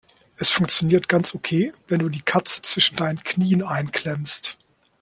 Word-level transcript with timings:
Es 0.35 0.49
funktioniert 0.49 1.07
ganz 1.07 1.35
okay, 1.35 1.73
wenn 1.87 1.99
du 1.99 2.09
die 2.09 2.23
Katze 2.23 2.63
zwischen 2.63 2.95
deinen 2.95 3.23
Knien 3.23 3.61
einklemmst. 3.61 4.57